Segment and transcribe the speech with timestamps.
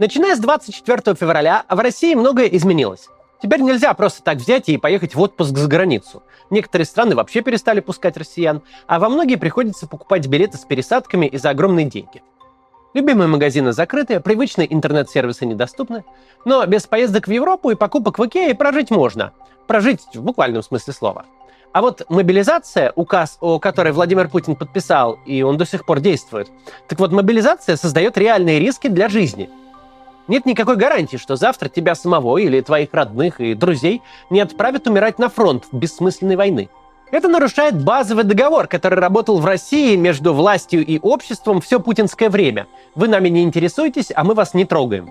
[0.00, 3.08] Начиная с 24 февраля в России многое изменилось.
[3.42, 6.22] Теперь нельзя просто так взять и поехать в отпуск за границу.
[6.48, 11.36] Некоторые страны вообще перестали пускать россиян, а во многие приходится покупать билеты с пересадками и
[11.36, 12.22] за огромные деньги.
[12.94, 16.02] Любимые магазины закрыты, привычные интернет-сервисы недоступны,
[16.46, 19.34] но без поездок в Европу и покупок в Икее прожить можно.
[19.66, 21.26] Прожить в буквальном смысле слова.
[21.74, 26.50] А вот мобилизация, указ, о которой Владимир Путин подписал, и он до сих пор действует,
[26.88, 29.50] так вот мобилизация создает реальные риски для жизни.
[30.30, 34.00] Нет никакой гарантии, что завтра тебя самого или твоих родных и друзей
[34.30, 36.68] не отправят умирать на фронт в бессмысленной войны.
[37.10, 42.68] Это нарушает базовый договор, который работал в России между властью и обществом все путинское время.
[42.94, 45.08] Вы нами не интересуетесь, а мы вас не трогаем.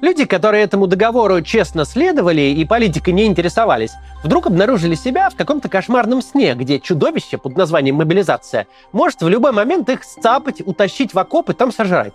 [0.00, 3.92] Люди, которые этому договору честно следовали и политикой не интересовались,
[4.24, 9.52] вдруг обнаружили себя в каком-то кошмарном сне, где чудовище под названием мобилизация может в любой
[9.52, 12.14] момент их сцапать, утащить в окоп и там сожрать.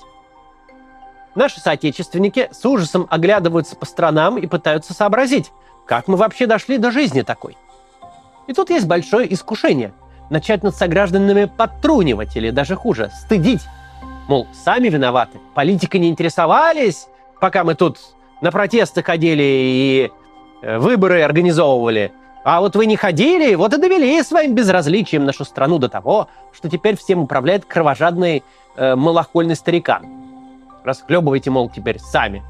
[1.37, 5.53] Наши соотечественники с ужасом оглядываются по сторонам и пытаются сообразить,
[5.85, 7.55] как мы вообще дошли до жизни такой–
[8.47, 9.93] и тут есть большое искушение–
[10.29, 13.61] начать над согражданами подтрунивать или даже хуже– стыдить.
[14.27, 17.07] Мол, сами виноваты, политикой не интересовались,
[17.39, 17.99] пока мы тут
[18.41, 20.11] на протесты ходили и
[20.61, 22.11] э, выборы организовывали.
[22.43, 26.69] А вот вы не ходили, вот и довели своим безразличием нашу страну до того, что
[26.69, 28.43] теперь всем управляет кровожадный
[28.77, 30.26] э, малохольный старикан.
[30.87, 32.41] Расхлебывайте, мол, теперь сами.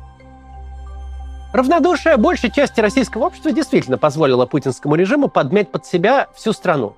[1.54, 6.94] Равнодушие большей части российского общества действительно позволило путинскому режиму подмять под себя всю страну.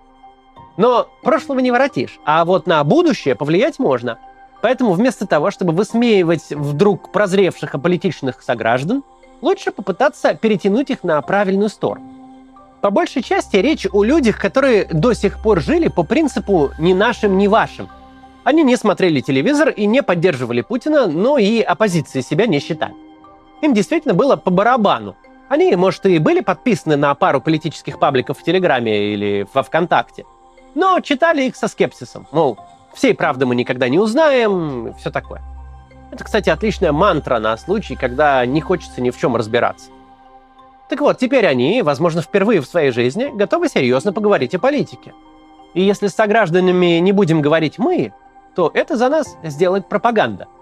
[0.76, 4.20] Но прошлого не воротишь, а вот на будущее повлиять можно.
[4.62, 9.02] Поэтому вместо того, чтобы высмеивать вдруг прозревших аполитичных сограждан,
[9.40, 12.06] лучше попытаться перетянуть их на правильную сторону.
[12.82, 17.38] По большей части речь о людях, которые до сих пор жили по принципу «ни нашим,
[17.38, 17.88] ни вашим».
[18.50, 22.96] Они не смотрели телевизор и не поддерживали Путина, но и оппозиции себя не считали
[23.62, 25.16] им действительно было по барабану.
[25.48, 30.26] Они, может, и были подписаны на пару политических пабликов в Телеграме или во Вконтакте,
[30.76, 32.28] но читали их со скепсисом.
[32.32, 32.60] Мол,
[32.94, 35.42] всей правды мы никогда не узнаем, все такое.
[36.12, 39.90] Это, кстати, отличная мантра на случай, когда не хочется ни в чем разбираться.
[40.88, 45.14] Так вот, теперь они, возможно, впервые в своей жизни готовы серьезно поговорить о политике.
[45.76, 48.12] И если с согражданами не будем говорить мы,
[48.56, 50.48] то это за нас сделает пропаганда–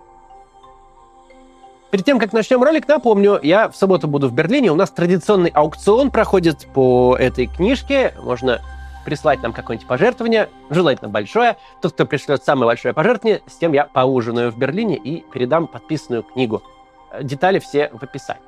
[1.90, 4.72] Перед тем, как начнем ролик, напомню, я в субботу буду в Берлине.
[4.72, 8.14] У нас традиционный аукцион проходит по этой книжке.
[8.22, 8.60] Можно
[9.06, 11.56] прислать нам какое-нибудь пожертвование, желательно большое.
[11.82, 16.24] Тот, кто пришлет самое большое пожертвование, с тем я поужинаю в Берлине и передам подписанную
[16.24, 16.62] книгу.
[17.22, 18.44] Детали все в описании.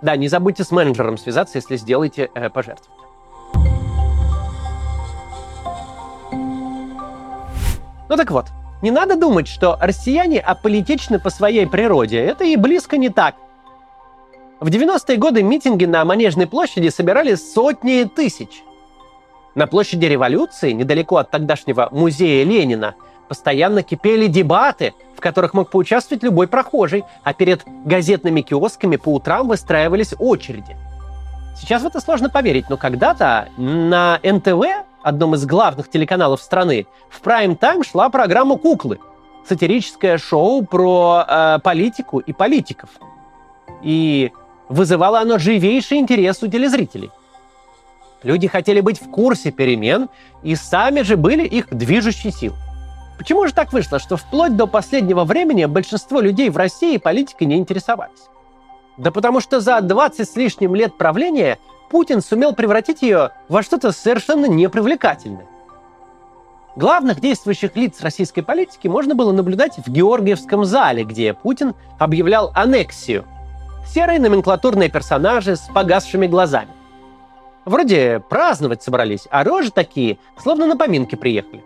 [0.00, 3.04] Да, не забудьте с менеджером связаться, если сделаете э, пожертвование.
[8.08, 8.46] Ну так вот,
[8.82, 12.18] не надо думать, что россияне аполитичны по своей природе.
[12.18, 13.34] Это и близко не так.
[14.60, 18.62] В 90-е годы митинги на Манежной площади собирали сотни тысяч.
[19.54, 22.94] На площади революции, недалеко от тогдашнего музея Ленина,
[23.28, 29.48] постоянно кипели дебаты, в которых мог поучаствовать любой прохожий, а перед газетными киосками по утрам
[29.48, 30.76] выстраивались очереди.
[31.56, 37.20] Сейчас в это сложно поверить, но когда-то на НТВ одном из главных телеканалов страны, в
[37.20, 38.98] прайм-тайм шла программа «Куклы».
[39.46, 42.90] Сатирическое шоу про э, политику и политиков.
[43.82, 44.32] И
[44.68, 47.10] вызывало оно живейший интерес у телезрителей.
[48.22, 50.08] Люди хотели быть в курсе перемен
[50.42, 52.54] и сами же были их движущей сил.
[53.16, 57.56] Почему же так вышло, что вплоть до последнего времени большинство людей в России политикой не
[57.56, 58.28] интересовались?
[58.96, 61.58] Да потому что за 20 с лишним лет правления
[61.90, 65.46] Путин сумел превратить ее во что-то совершенно непривлекательное.
[66.76, 73.24] Главных действующих лиц российской политики можно было наблюдать в Георгиевском зале, где Путин объявлял аннексию.
[73.86, 76.68] Серые номенклатурные персонажи с погасшими глазами.
[77.64, 81.64] Вроде праздновать собрались, а рожи такие, словно на поминки приехали.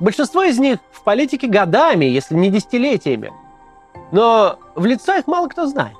[0.00, 3.32] Большинство из них в политике годами, если не десятилетиями.
[4.12, 5.96] Но в лицо их мало кто знает.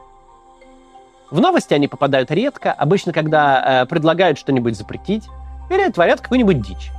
[1.30, 5.24] В новости они попадают редко, обычно когда э, предлагают что-нибудь запретить
[5.70, 6.90] или творят какую-нибудь дичь.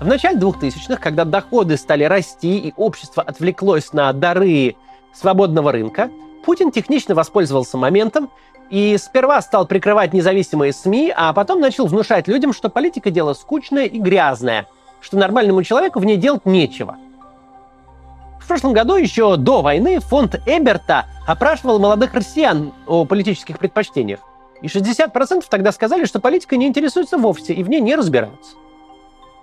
[0.00, 4.76] В начале 2000-х, когда доходы стали расти и общество отвлеклось на дары
[5.12, 6.10] свободного рынка,
[6.44, 8.30] Путин технично воспользовался моментом
[8.70, 13.86] и сперва стал прикрывать независимые СМИ, а потом начал внушать людям, что политика дело скучное
[13.86, 14.68] и грязное,
[15.00, 16.96] что нормальному человеку в ней делать нечего–
[18.48, 24.20] в прошлом году, еще до войны, фонд Эберта опрашивал молодых россиян о политических предпочтениях.
[24.62, 28.56] И 60% тогда сказали, что политика не интересуется вовсе и в ней не разбираются.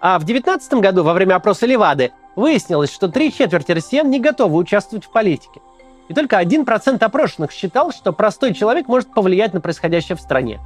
[0.01, 4.57] А в 2019 году, во время опроса Левады, выяснилось, что три четверти россиян не готовы
[4.57, 5.61] участвовать в политике.
[6.07, 10.59] И только 1% опрошенных считал, что простой человек может повлиять на происходящее в стране.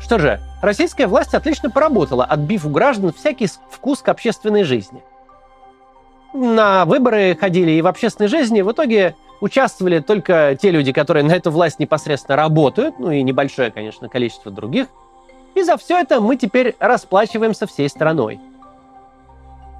[0.00, 5.02] Что же, российская власть отлично поработала, отбив у граждан всякий вкус к общественной жизни.
[6.32, 11.32] На выборы ходили и в общественной жизни в итоге участвовали только те люди, которые на
[11.32, 14.86] эту власть непосредственно работают, ну и небольшое, конечно, количество других.
[15.54, 18.40] И за все это мы теперь расплачиваемся всей страной.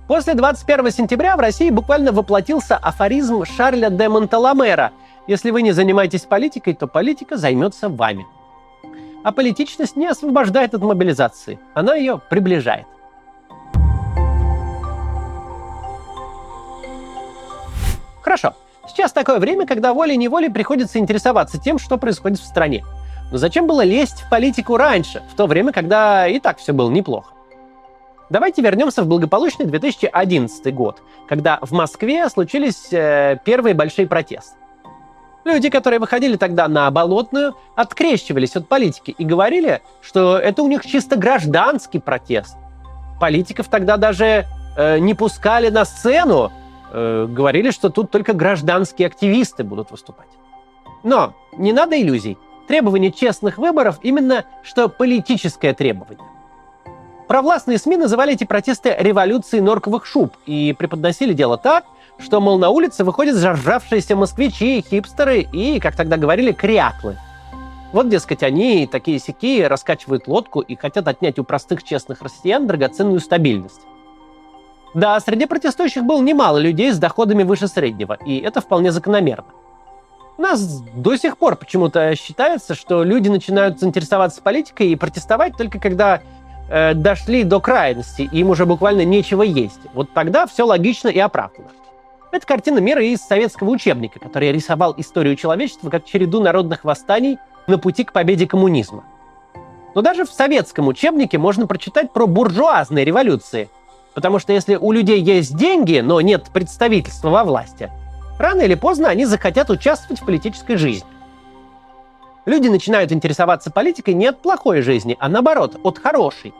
[0.08, 4.90] После 21 сентября в России буквально воплотился афоризм Шарля де Монталамера
[5.28, 8.26] «Если вы не занимаетесь политикой, то политика займется вами».
[9.22, 12.86] А политичность не освобождает от мобилизации, она ее приближает.
[18.30, 18.54] Хорошо,
[18.86, 22.84] сейчас такое время, когда волей-неволей приходится интересоваться тем, что происходит в стране.
[23.32, 26.88] Но зачем было лезть в политику раньше, в то время, когда и так все было
[26.90, 27.32] неплохо?
[28.30, 34.54] Давайте вернемся в благополучный 2011 год, когда в Москве случились э, первые большие протесты.
[35.44, 40.86] Люди, которые выходили тогда на Болотную, открещивались от политики и говорили, что это у них
[40.86, 42.56] чисто гражданский протест.
[43.18, 46.52] Политиков тогда даже э, не пускали на сцену,
[46.92, 50.28] э, говорили, что тут только гражданские активисты будут выступать.
[51.02, 52.36] Но не надо иллюзий.
[52.68, 56.26] Требование честных выборов именно что политическое требование.
[57.26, 61.84] Провластные СМИ называли эти протесты революцией норковых шуб и преподносили дело так,
[62.18, 67.16] что, мол, на улице выходят заржавшиеся москвичи, хипстеры и, как тогда говорили, кряклы.
[67.92, 73.20] Вот, дескать, они, такие сякие, раскачивают лодку и хотят отнять у простых честных россиян драгоценную
[73.20, 73.80] стабильность.
[74.94, 79.46] Да, среди протестующих было немало людей с доходами выше среднего, и это вполне закономерно.
[80.36, 85.78] У нас до сих пор почему-то считается, что люди начинают заинтересоваться политикой и протестовать только
[85.78, 86.22] когда
[86.70, 89.80] э, дошли до крайности, и им уже буквально нечего есть.
[89.92, 91.68] Вот тогда все логично и оправдано.
[92.32, 97.76] Это картина мира из советского учебника, который рисовал историю человечества как череду народных восстаний на
[97.76, 99.04] пути к победе коммунизма.
[99.94, 103.68] Но даже в советском учебнике можно прочитать про буржуазные революции.
[104.14, 107.90] Потому что если у людей есть деньги, но нет представительства во власти,
[108.38, 111.08] рано или поздно они захотят участвовать в политической жизни.
[112.46, 116.54] Люди начинают интересоваться политикой не от плохой жизни, а наоборот, от хорошей.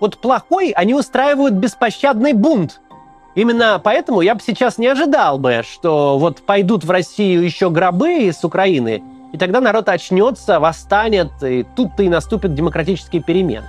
[0.00, 2.80] От плохой они устраивают беспощадный бунт.
[3.34, 8.24] Именно поэтому я бы сейчас не ожидал бы, что вот пойдут в Россию еще гробы
[8.24, 9.02] из Украины,
[9.32, 13.66] и тогда народ очнется, восстанет, и тут-то и наступят демократические перемены.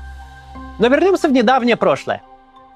[0.77, 2.21] Но вернемся в недавнее прошлое.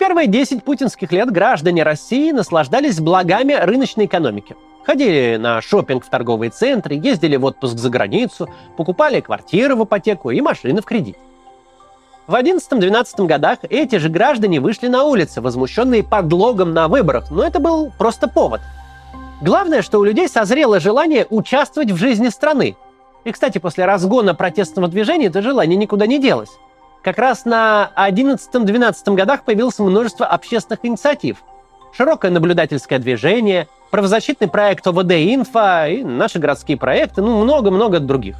[0.03, 4.53] Первые 10 путинских лет граждане России наслаждались благами рыночной экономики–
[4.85, 10.29] Ходили на шопинг в торговые центры, ездили в отпуск за границу, покупали квартиры в ипотеку
[10.31, 11.15] и машины в кредит.
[12.27, 17.59] В 11-12 годах эти же граждане вышли на улицы, возмущенные подлогом на выборах, но это
[17.61, 18.59] был просто повод.
[19.41, 22.75] Главное, что у людей созрело желание участвовать в жизни страны.
[23.23, 26.51] И, кстати, после разгона протестного движения это желание никуда не делось.
[27.03, 31.43] Как раз на 11-12 годах появилось множество общественных инициатив.
[31.91, 38.37] Широкое наблюдательское движение– правозащитный проект ОВД Инфо и наши городские проекты, ну, много-много других.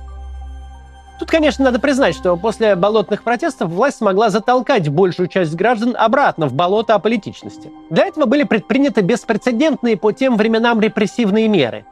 [1.19, 6.47] Тут, конечно, надо признать, что после болотных протестов власть смогла затолкать большую часть граждан обратно
[6.47, 7.69] в болото аполитичности.
[7.89, 11.85] Для этого были предприняты беспрецедентные по тем временам репрессивные меры.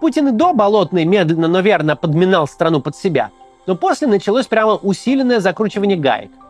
[0.00, 3.30] Путин и до болотной медленно, но верно подминал страну под себя,
[3.68, 6.32] но после началось прямо усиленное закручивание гаек–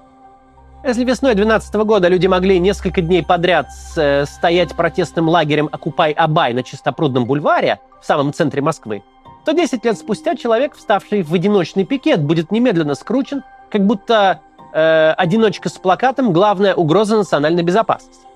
[0.84, 6.62] если весной 2012 года люди могли несколько дней подряд э, стоять протестным лагерем «Окупай-Абай» на
[6.62, 9.02] Чистопрудном бульваре в самом центре Москвы,
[9.44, 14.40] то 10 лет спустя человек, вставший в одиночный пикет, будет немедленно скручен, как будто
[14.72, 18.27] э, одиночка с плакатом «Главная угроза национальной безопасности».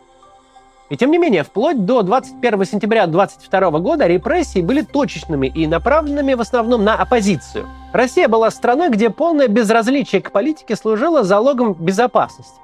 [0.93, 6.35] И тем не менее, вплоть до 21 сентября 2022 года репрессии были точечными и направленными
[6.35, 7.67] в основном на оппозицию.
[7.95, 12.61] Россия была страной, где полное безразличие к политике служило залогом безопасности.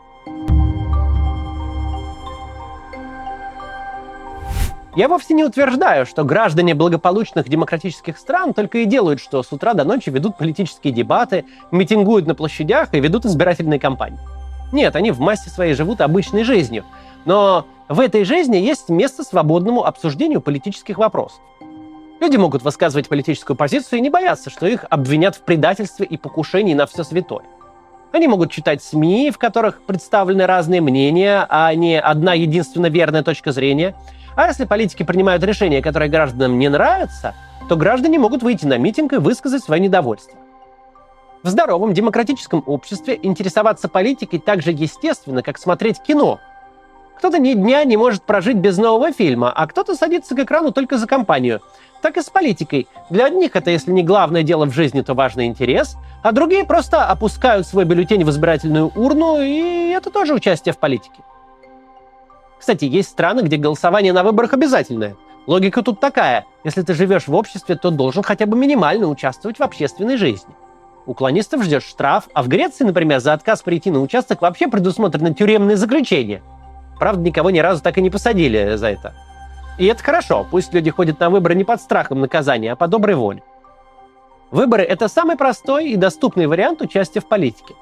[4.95, 9.73] Я вовсе не утверждаю, что граждане благополучных демократических стран только и делают, что с утра
[9.73, 14.21] до ночи ведут политические дебаты, митингуют на площадях и ведут избирательные кампании.
[14.71, 16.85] Нет, они в массе своей живут обычной жизнью.
[17.25, 21.41] Но в этой жизни есть место свободному обсуждению политических вопросов.
[22.21, 26.75] Люди могут высказывать политическую позицию и не бояться, что их обвинят в предательстве и покушении
[26.75, 27.45] на все святое.
[28.13, 33.53] Они могут читать СМИ, в которых представлены разные мнения, а не одна единственно верная точка
[33.53, 33.95] зрения.
[34.35, 37.35] А если политики принимают решения, которые гражданам не нравятся,
[37.69, 40.39] то граждане могут выйти на митинг и высказать свое недовольство.
[41.43, 46.39] В здоровом демократическом обществе интересоваться политикой так же естественно, как смотреть кино–
[47.19, 50.99] Кто-то ни дня не может прожить без нового фильма, а кто-то садится к экрану только
[50.99, 51.61] за компанию.
[52.01, 52.87] Так и с политикой.
[53.11, 57.07] Для одних это, если не главное дело в жизни, то важный интерес, а другие просто
[57.07, 61.25] опускают свой бюллетень в избирательную урну, и это тоже участие в политике.
[62.61, 65.17] Кстати, есть страны, где голосование на выборах обязательное.
[65.49, 66.47] Логика тут такая.
[66.63, 70.55] Если ты живешь в обществе, то должен хотя бы минимально участвовать в общественной жизни.
[71.05, 75.75] Уклонистов ждет штраф, а в Греции, например, за отказ прийти на участок вообще предусмотрено тюремное
[75.75, 76.43] заключение.
[76.99, 79.15] Правда, никого ни разу так и не посадили за это.
[79.79, 83.15] И это хорошо, пусть люди ходят на выборы не под страхом наказания, а по доброй
[83.15, 83.43] воле.
[84.51, 87.75] Выборы– это самый простой и доступный вариант участия в политике.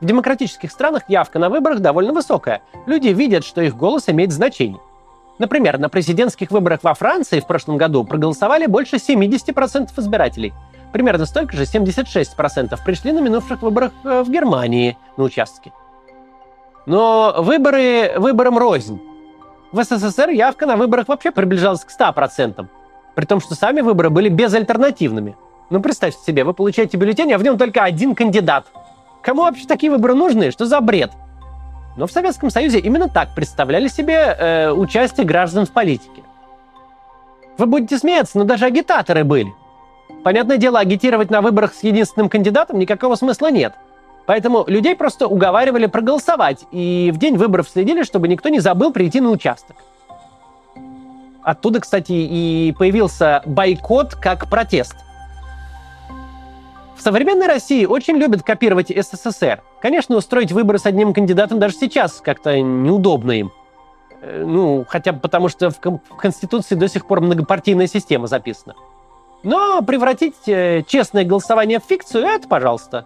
[0.00, 2.62] В демократических странах явка на выборах довольно высокая.
[2.86, 4.80] Люди видят, что их голос имеет значение.
[5.38, 10.52] Например, на президентских выборах во Франции в прошлом году проголосовали больше 70% избирателей–
[10.94, 15.72] Примерно столько же, 76%, пришли на минувших выборах э, в Германии на участке.
[16.86, 19.00] Но выборы выборам рознь.
[19.72, 22.66] В СССР явка на выборах вообще приближалась к 100%,
[23.14, 25.36] при том, что сами выборы были безальтернативными.
[25.70, 28.66] Ну, представьте себе, вы получаете бюллетень, а в нем только один кандидат.
[29.22, 30.50] Кому вообще такие выборы нужны?
[30.50, 31.10] Что за бред?
[31.96, 36.22] Но в Советском Союзе именно так представляли себе э, участие граждан в политике.
[37.56, 39.52] Вы будете смеяться, но даже агитаторы были–
[40.24, 43.74] Понятное дело, агитировать на выборах с единственным кандидатом никакого смысла нет.
[44.26, 49.20] Поэтому людей просто уговаривали проголосовать, и в день выборов следили, чтобы никто не забыл прийти
[49.20, 49.76] на участок.
[51.42, 54.96] Оттуда, кстати, и появился бойкот как протест.
[56.96, 59.62] В современной России очень любят копировать СССР.
[59.82, 63.52] Конечно, устроить выборы с одним кандидатом даже сейчас как-то неудобно им.
[64.22, 65.78] Э, ну, хотя бы потому, что в
[66.16, 68.74] Конституции до сих пор многопартийная система записана.
[69.42, 73.04] Но превратить э, честное голосование в фикцию– это пожалуйста.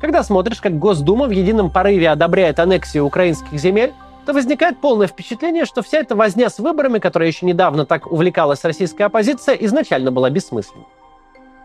[0.00, 3.92] Когда смотришь, как Госдума в едином порыве одобряет аннексию украинских земель,
[4.26, 8.64] то возникает полное впечатление, что вся эта возня с выборами, которая еще недавно так увлекалась
[8.64, 10.86] российская оппозиция, изначально была бессмысленной.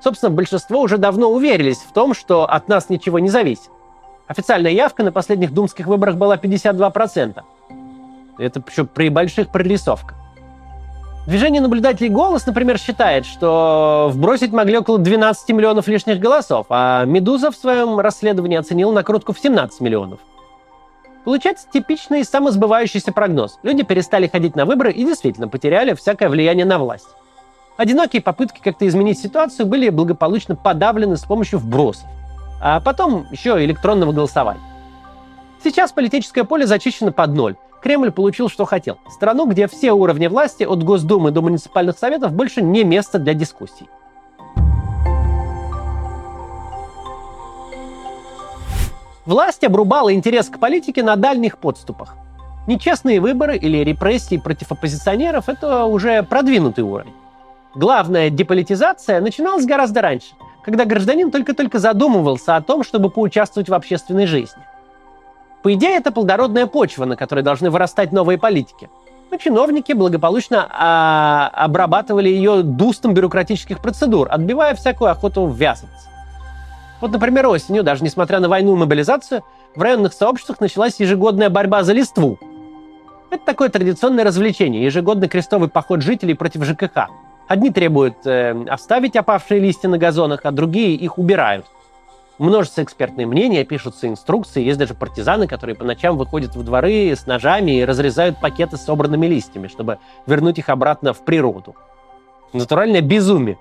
[0.01, 3.69] Собственно, большинство уже давно уверились в том, что от нас ничего не зависит.
[4.27, 7.41] Официальная явка на последних думских выборах была 52%.
[8.37, 10.18] Это еще при больших прорисовках.
[11.29, 17.51] Движение наблюдателей «Голос», например, считает, что вбросить могли около 12 миллионов лишних голосов, а «Медуза»
[17.51, 20.21] в своем расследовании оценила накрутку в 17 миллионов.
[21.25, 23.59] Получается типичный самосбывающийся прогноз.
[23.61, 27.09] Люди перестали ходить на выборы и действительно потеряли всякое влияние на власть.
[27.77, 32.07] Одинокие попытки как-то изменить ситуацию были благополучно подавлены с помощью вбросов,
[32.59, 34.63] а потом еще электронного голосования.
[35.63, 38.97] Сейчас политическое поле зачищено под ноль, Кремль получил, что хотел.
[39.09, 43.87] Страну, где все уровни власти, от Госдумы до муниципальных советов, больше не место для дискуссий.
[49.25, 52.15] Власть обрубала интерес к политике на дальних подступах.
[52.67, 57.13] Нечестные выборы или репрессии против оппозиционеров– это уже продвинутый уровень.
[57.75, 60.33] Главная деполитизация начиналась гораздо раньше,
[60.63, 64.63] когда гражданин только-только задумывался о том, чтобы поучаствовать в общественной жизни–
[65.61, 68.89] по идее, это плодородная почва, на которой должны вырастать новые политики.
[69.29, 76.07] Но чиновники благополучно а, обрабатывали ее дустом бюрократических процедур, отбивая всякую охоту ввязываться.
[77.01, 79.43] Вот, например, осенью, даже несмотря на войну и мобилизацию,
[79.75, 82.39] в районных сообществах началась ежегодная борьба за листву.
[83.29, 87.09] Это такое традиционное развлечение, ежегодный крестовый поход жителей против ЖКХ.
[87.47, 91.65] Одни требуют э, оставить опавшие листья на газонах, а другие их убирают–
[92.39, 97.27] множество экспертные мнения, пишутся инструкции, есть даже партизаны, которые по ночам выходят в дворы с
[97.27, 101.75] ножами и разрезают пакеты с собранными листьями, чтобы вернуть их обратно в природу.
[102.53, 103.59] Натуральное безумие.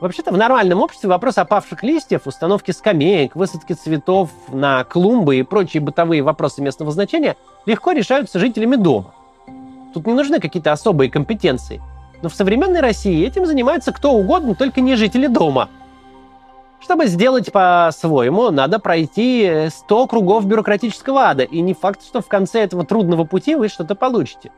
[0.00, 5.80] Вообще-то в нормальном обществе вопрос опавших листьев, установки скамеек, высадки цветов на клумбы и прочие
[5.80, 9.14] бытовые вопросы местного значения легко решаются жителями дома.
[9.94, 11.80] Тут не нужны какие-то особые компетенции.
[12.22, 15.68] Но в современной России этим занимается кто угодно, только не жители дома–
[16.84, 22.60] чтобы сделать по-своему, надо пройти 100 кругов бюрократического ада, и не факт, что в конце
[22.60, 24.52] этого трудного пути вы что-то получите.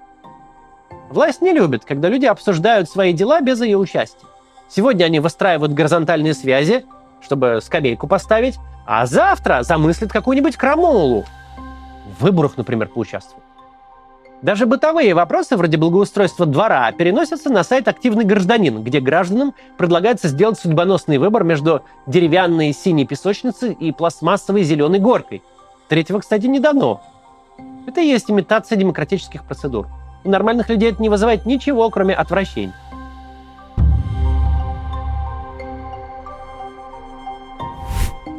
[1.09, 4.27] Власть не любит, когда люди обсуждают свои дела без ее участия.
[4.69, 6.85] Сегодня они выстраивают горизонтальные связи,
[7.21, 8.57] чтобы скамейку поставить,
[8.87, 11.25] а завтра замыслят какую-нибудь крамолу.
[12.19, 13.46] В выборах, например, поучаствовать.
[14.43, 20.59] Даже бытовые вопросы вроде благоустройства двора переносятся на сайт «Активный гражданин», где гражданам предлагается сделать
[20.59, 25.43] судьбоносный выбор между деревянной синей песочницей и пластмассовой зеленой горкой.
[25.89, 27.01] Третьего, кстати, не дано.
[27.87, 29.87] Это и есть имитация демократических процедур.
[30.23, 32.75] У нормальных людей это не вызывает ничего, кроме отвращения.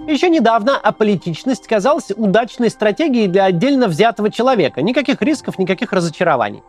[0.08, 4.82] Еще недавно аполитичность казалась удачной стратегией для отдельно взятого человека.
[4.82, 6.64] Никаких рисков, никаких разочарований.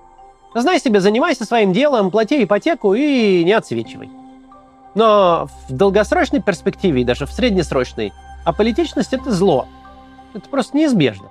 [0.57, 4.11] Знай себе, занимайся своим делом, плати ипотеку и не отсвечивай.
[4.97, 8.13] Но в долгосрочной перспективе и даже в среднесрочной
[8.45, 9.67] аполитичность– это зло.
[10.35, 11.31] Это просто неизбежно.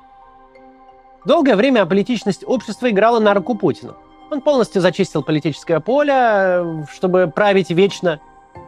[1.26, 3.98] Долгое время аполитичность общества играла на руку Путину.
[4.32, 8.22] Он полностью зачистил политическое поле, чтобы править вечно.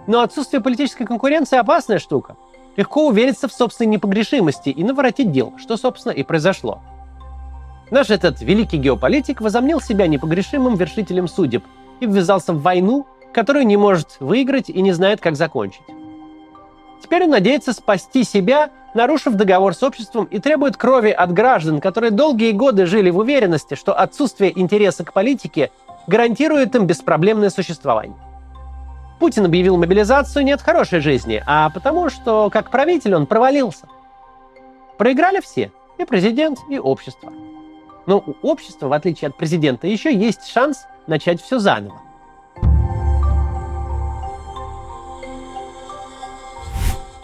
[0.07, 2.35] Но отсутствие политической конкуренции– опасная штука.
[2.75, 6.81] Легко увериться в собственной непогрешимости и наворотить дел, что, собственно, и произошло.
[7.91, 11.63] Наш этот великий геополитик возомнил себя непогрешимым вершителем судеб
[11.99, 15.81] и ввязался в войну, которую не может выиграть и не знает, как закончить.
[17.01, 22.11] Теперь он надеется спасти себя, нарушив договор с обществом и требует крови от граждан, которые
[22.11, 25.71] долгие годы жили в уверенности, что отсутствие интереса к политике
[26.07, 28.17] гарантирует им беспроблемное существование.
[29.19, 33.87] Путин объявил мобилизацию не от хорошей жизни, а потому, что как правитель он провалился.
[34.97, 37.31] Проиграли все, и президент, и общество.
[38.05, 42.01] Но у общества, в отличие от президента, еще есть шанс начать все заново.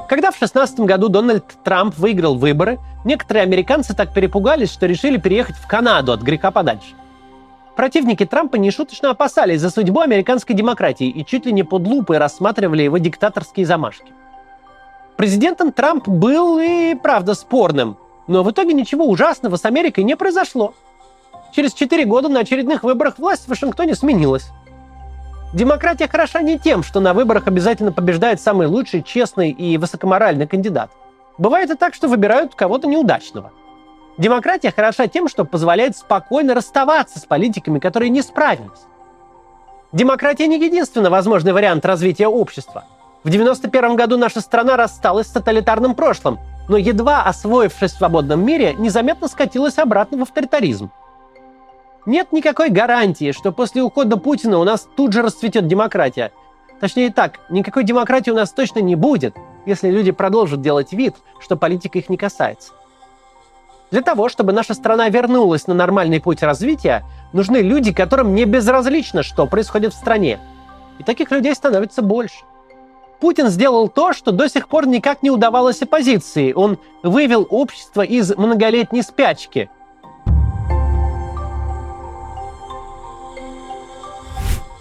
[0.07, 5.55] Когда в 2016 году Дональд Трамп выиграл выборы, некоторые американцы так перепугались, что решили переехать
[5.55, 6.93] в Канаду от греха подальше.
[7.75, 12.83] Противники Трампа нешуточно опасались за судьбу американской демократии и чуть ли не под лупой рассматривали
[12.83, 14.13] его диктаторские замашки.
[15.17, 20.73] Президентом Трамп был и, правда, спорным, но в итоге ничего ужасного с Америкой не произошло.
[21.53, 24.47] Через четыре года на очередных выборах власть в Вашингтоне сменилась.
[25.53, 30.91] Демократия хороша не тем, что на выборах обязательно побеждает самый лучший, честный и высокоморальный кандидат.
[31.37, 33.51] Бывает и так, что выбирают кого-то неудачного.
[34.17, 38.85] Демократия хороша тем, что позволяет спокойно расставаться с политиками, которые не справились.
[39.91, 42.85] Демократия не единственный возможный вариант развития общества.
[43.23, 48.73] В 1991 году наша страна рассталась с тоталитарным прошлым, но едва освоившись в свободном мире,
[48.77, 50.91] незаметно скатилась обратно в авторитаризм.
[52.05, 56.31] Нет никакой гарантии, что после ухода Путина у нас тут же расцветет демократия.
[56.79, 61.57] Точнее так, никакой демократии у нас точно не будет, если люди продолжат делать вид, что
[61.57, 62.73] политика их не касается.
[63.95, 69.23] Для того, чтобы наша страна вернулась на нормальный путь развития, нужны люди, которым не безразлично,
[69.23, 70.37] что происходит в стране.
[70.99, 72.43] И таких людей становится больше.
[73.21, 76.51] Путин сделал то, что до сих пор никак не удавалось оппозиции.
[76.51, 79.69] Он вывел общество из многолетней спячки.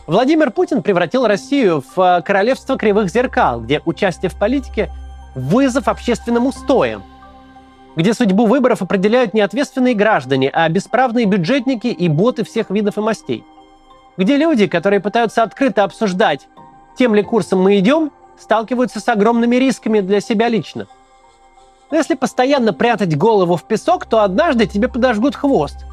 [0.09, 4.91] Владимир Путин превратил Россию в э, королевство кривых зеркал, где участие в политике–
[5.35, 7.03] вызов общественным устоям,
[7.97, 13.01] где судьбу выборов определяют не ответственные граждане, а бесправные бюджетники и боты всех видов и
[13.01, 13.45] мастей,
[14.17, 16.49] где люди, которые пытаются открыто обсуждать,
[16.97, 20.87] тем ли курсом мы идем, сталкиваются с огромными рисками для себя лично.
[21.91, 25.85] Но если постоянно прятать голову в песок, то однажды тебе подожгут хвост.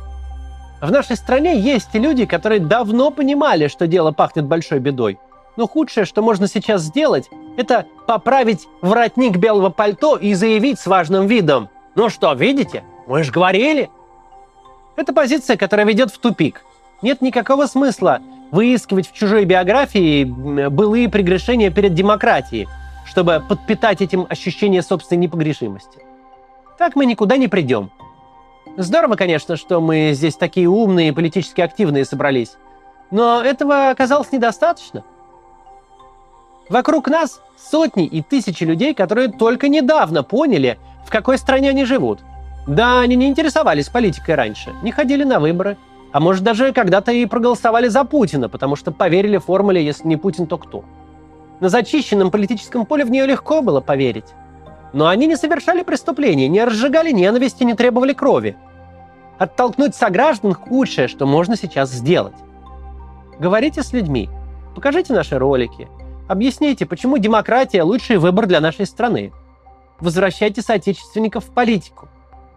[0.82, 5.20] В нашей стране есть люди, которые давно понимали, что дело пахнет большой бедой.
[5.58, 11.28] Но худшее, что можно сейчас сделать, это поправить воротник белого пальто и заявить с важным
[11.28, 11.70] видом.
[11.96, 12.84] Ну что, видите?
[13.08, 13.90] Мы же говорили.
[14.96, 16.64] Это позиция, которая ведет в тупик.
[17.02, 22.68] Нет никакого смысла выискивать в чужой биографии былые прегрешения перед демократией,
[23.06, 26.00] чтобы подпитать этим ощущение собственной непогрешимости.
[26.78, 27.92] Так мы никуда не придем.
[28.78, 32.54] Здорово, конечно, что мы здесь такие умные и политически активные собрались,
[33.10, 35.04] но этого оказалось недостаточно.
[36.70, 42.20] Вокруг нас сотни и тысячи людей, которые только недавно поняли, в какой стране они живут.
[42.68, 45.78] Да, они не интересовались политикой раньше, не ходили на выборы,
[46.12, 50.46] а может, даже когда-то и проголосовали за Путина, потому что поверили формуле «если не Путин,
[50.46, 50.84] то кто?».
[51.60, 54.26] На зачищенном политическом поле в нее легко было поверить.
[54.94, 58.58] Но они не совершали преступления, не разжигали ненависти, не требовали крови.
[59.38, 62.36] Оттолкнуть сограждан– худшее, что можно сейчас сделать.
[63.40, 64.30] Говорите с людьми,
[64.76, 65.88] покажите наши ролики,
[66.28, 69.32] объясните, почему демократия– лучший выбор для нашей страны.
[70.02, 72.10] Возвращайте соотечественников в политику.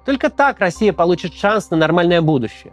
[0.05, 2.73] Только так Россия получит шанс на нормальное будущее.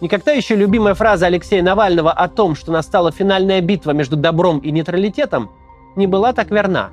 [0.00, 4.70] Никогда еще любимая фраза Алексея Навального о том, что настала финальная битва между добром и
[4.70, 5.50] нейтралитетом,
[5.96, 6.90] не была так верна.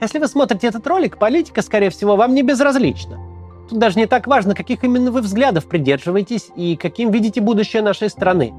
[0.00, 3.20] Если вы смотрите этот ролик, политика, скорее всего, вам не безразлична.
[3.68, 8.08] Тут даже не так важно, каких именно вы взглядов придерживаетесь и каким видите будущее нашей
[8.08, 8.54] страны.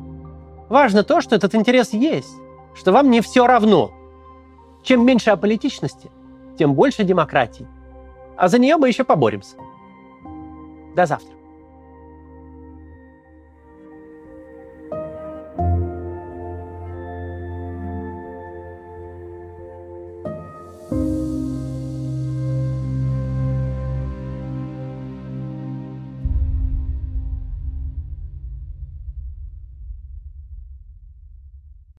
[0.70, 2.34] Важно то, что этот интерес есть,
[2.76, 3.92] что вам не все равно.
[4.84, 6.12] Чем меньше аполитичности,
[6.58, 7.68] тем больше демократии.
[8.38, 9.58] А за нее мы еще поборемся.
[10.96, 11.36] До завтра.